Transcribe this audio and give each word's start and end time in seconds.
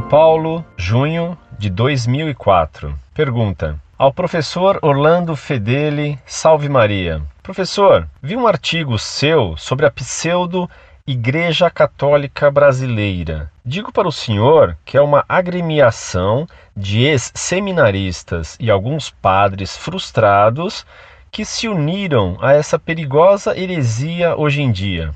Paulo, 0.00 0.64
junho 0.76 1.36
de 1.58 1.68
2004. 1.70 2.94
Pergunta: 3.14 3.78
Ao 3.96 4.12
professor 4.12 4.78
Orlando 4.82 5.34
Fedeli, 5.34 6.18
salve 6.24 6.68
Maria. 6.68 7.22
Professor, 7.42 8.06
vi 8.22 8.36
um 8.36 8.46
artigo 8.46 8.98
seu 8.98 9.56
sobre 9.56 9.86
a 9.86 9.90
pseudo 9.90 10.68
Igreja 11.06 11.70
Católica 11.70 12.50
Brasileira. 12.50 13.50
Digo 13.64 13.90
para 13.90 14.06
o 14.06 14.12
senhor 14.12 14.76
que 14.84 14.96
é 14.96 15.00
uma 15.00 15.24
agremiação 15.28 16.46
de 16.76 17.04
ex-seminaristas 17.04 18.56
e 18.60 18.70
alguns 18.70 19.10
padres 19.10 19.76
frustrados 19.76 20.84
que 21.30 21.44
se 21.44 21.66
uniram 21.66 22.36
a 22.40 22.52
essa 22.52 22.78
perigosa 22.78 23.58
heresia 23.58 24.36
hoje 24.36 24.62
em 24.62 24.70
dia. 24.70 25.12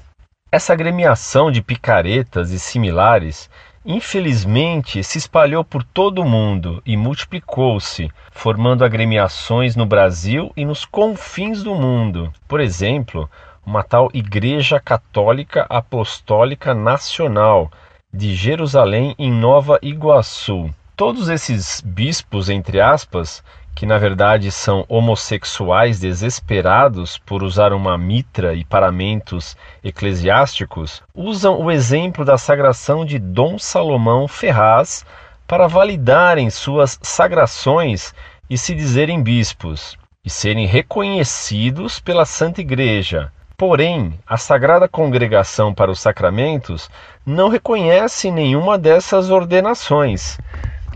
Essa 0.51 0.73
agremiação 0.73 1.51
de 1.51 1.63
picaretas 1.63 2.51
e 2.51 2.59
similares 2.59 3.49
infelizmente 3.85 5.03
se 5.03 5.19
espalhou 5.19 5.65
por 5.65 5.83
todo 5.83 6.21
o 6.21 6.29
mundo 6.29 6.83
e 6.87 6.97
multiplicou-se, 6.97 8.11
formando 8.31 8.85
agremiações 8.85 9.77
no 9.77 9.85
Brasil 9.87 10.53
e 10.57 10.65
nos 10.65 10.85
confins 10.85 11.63
do 11.63 11.75
mundo. 11.75 12.33
Por 12.47 12.61
exemplo, 12.61 13.29
uma 13.65 13.83
tal 13.83 14.11
Igreja 14.13 14.81
Católica 14.81 15.67
Apostólica 15.69 16.75
Nacional 16.75 17.71
de 18.13 18.35
Jerusalém 18.35 19.15
em 19.19 19.31
Nova 19.31 19.79
Iguaçu. 19.83 20.71
Todos 21.05 21.29
esses 21.29 21.83
bispos, 21.85 22.49
entre 22.49 22.81
aspas, 22.81 23.43
que 23.75 23.85
na 23.85 23.99
verdade 23.99 24.53
são 24.53 24.85
homossexuais 24.89 25.99
desesperados 25.99 27.19
por 27.19 27.43
usar 27.43 27.73
uma 27.73 27.99
mitra 27.99 28.55
e 28.55 28.65
paramentos 28.65 29.57
eclesiásticos, 29.83 31.03
usam 31.13 31.61
o 31.61 31.73
exemplo 31.73 32.25
da 32.25 32.39
sagração 32.39 33.05
de 33.05 33.19
Dom 33.19 33.59
Salomão 33.59 34.29
Ferraz 34.29 35.05
para 35.45 35.67
validarem 35.67 36.49
suas 36.51 37.01
sagrações 37.03 38.15
e 38.49 38.57
se 38.57 38.73
dizerem 38.73 39.21
bispos, 39.25 39.99
e 40.25 40.31
serem 40.31 40.67
reconhecidos 40.67 41.99
pela 41.99 42.25
Santa 42.25 42.61
Igreja. 42.61 43.33
Porém, 43.57 44.19
a 44.25 44.37
Sagrada 44.37 44.89
Congregação 44.89 45.75
para 45.75 45.91
os 45.91 46.01
Sacramentos 46.01 46.89
não 47.27 47.49
reconhece 47.49 48.31
nenhuma 48.31 48.79
dessas 48.79 49.31
ordenações. 49.31 50.39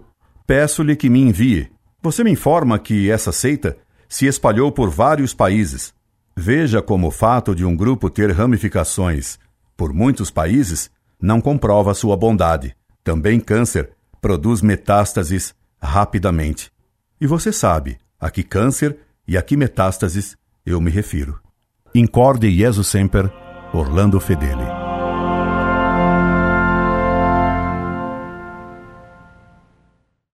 peço-lhe 0.48 0.96
que 0.96 1.08
me 1.08 1.22
envie. 1.22 1.70
Você 2.02 2.24
me 2.24 2.32
informa 2.32 2.80
que 2.80 3.12
essa 3.12 3.32
seita 3.32 3.78
se 4.08 4.26
espalhou 4.26 4.72
por 4.72 4.90
vários 4.90 5.34
países. 5.34 5.94
Veja 6.36 6.82
como 6.82 7.08
o 7.08 7.12
fato 7.12 7.56
de 7.56 7.66
um 7.66 7.76
grupo 7.76 8.10
ter 8.10 8.32
ramificações 8.32 9.40
por 9.76 9.94
muitos 9.94 10.32
países 10.32 10.90
não 11.22 11.40
comprova 11.40 11.94
sua 11.94 12.18
bondade. 12.18 12.76
Também 13.04 13.40
câncer 13.40 13.92
produz 14.22 14.62
metástases 14.62 15.54
rapidamente. 15.82 16.72
E 17.22 17.28
você 17.28 17.52
sabe 17.52 17.98
a 18.20 18.30
que 18.30 18.44
câncer 18.44 18.98
e 19.28 19.38
a 19.38 19.42
que 19.42 19.56
metástases 19.56 20.36
eu 20.66 20.82
me 20.82 20.92
refiro. 20.92 21.40
Incorde 21.94 22.52
Jesus 22.52 22.88
Semper, 22.88 23.32
Orlando 23.74 24.20
Fedeli. 24.20 24.77